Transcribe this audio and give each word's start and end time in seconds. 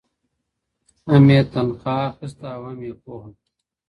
هم 1.09 1.25
یې 1.33 1.39
تنخوا 1.53 1.97
اخیسته 2.09 2.47
او 2.55 2.61
هم 2.69 2.79
یې 2.87 2.93
پوهه. 3.01 3.29